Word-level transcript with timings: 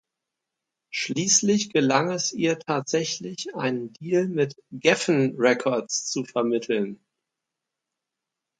Schließlich 0.89 1.69
gelang 1.69 2.09
es 2.09 2.33
ihr 2.33 2.57
tatsächlich 2.57 3.53
einen 3.53 3.93
Deal 3.93 4.27
mit 4.27 4.55
Geffen 4.71 5.33
Records 5.37 6.05
zu 6.07 6.23
vermitteln. 6.23 6.99